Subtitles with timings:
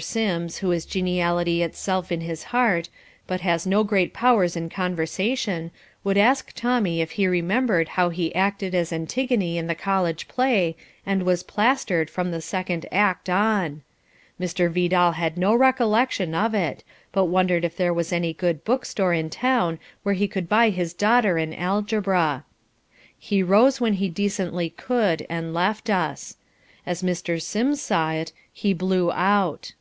[0.00, 2.88] Sims, who is geniality itself in his heart,
[3.28, 5.70] but has no great powers in conversation,
[6.02, 10.74] would ask Tommy if he remembered how he acted as Antigone in the college play,
[11.06, 13.82] and was "plastered" from the second act on.
[14.40, 14.68] Mr.
[14.68, 16.82] Vidal had no recollection of it,
[17.12, 20.70] but wondered if there was any good book store in town where he could buy
[20.70, 22.44] his daughter an Algebra.
[23.16, 26.36] He rose when he decently could and left us.
[26.84, 27.40] As Mr.
[27.40, 29.72] Sims saw it, he "blew out."